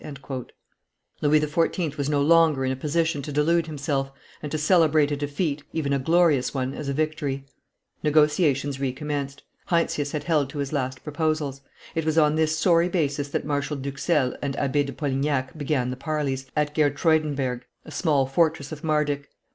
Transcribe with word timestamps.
[Illustration: 0.03 0.23
Bivouac 0.23 0.41
of 0.41 0.47
Louis 0.49 0.51
XIV. 0.61 1.21
503] 1.43 1.85
Louis 1.85 1.89
XIV. 1.91 1.97
was 1.97 2.09
no 2.09 2.21
longer 2.23 2.65
in 2.65 2.71
a 2.71 2.75
position 2.75 3.21
to 3.21 3.31
delude 3.31 3.67
himself, 3.67 4.11
and 4.41 4.51
to 4.51 4.57
celebrate 4.57 5.11
a 5.11 5.15
defeat, 5.15 5.63
even 5.73 5.93
a 5.93 5.99
glorious 5.99 6.55
one, 6.55 6.73
as 6.73 6.89
a 6.89 6.93
victory. 6.93 7.45
Negotiations 8.01 8.79
recommenced. 8.79 9.43
Heinsius 9.67 10.13
had 10.13 10.23
held 10.23 10.49
to 10.49 10.57
his 10.57 10.73
last 10.73 11.03
proposals. 11.03 11.61
It 11.93 12.03
was 12.05 12.17
on 12.17 12.33
this 12.35 12.57
sorry 12.57 12.89
basis 12.89 13.27
that 13.27 13.45
Marshal 13.45 13.77
d'Huxelles 13.77 14.33
and 14.41 14.55
Abbe 14.55 14.85
de 14.85 14.91
Polignac 14.91 15.55
began 15.55 15.91
the 15.91 15.95
parleys, 15.97 16.47
at 16.55 16.73
Gertruydenberg, 16.73 17.61
a 17.85 17.91
small 17.91 18.25
fortress 18.25 18.71
of 18.71 18.81
Mardyk. 18.83 19.29